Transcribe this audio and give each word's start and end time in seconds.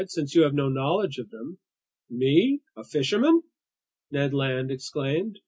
"Since 0.07 0.33
you 0.33 0.41
have 0.41 0.55
no 0.55 0.67
knowledge 0.67 1.19
of 1.19 1.29
them." 1.29 1.59
"Me? 2.09 2.61
A 2.75 2.83
fisherman!" 2.83 3.43
Ned 4.09 4.33
Land 4.33 4.71
exclaimed. 4.71 5.37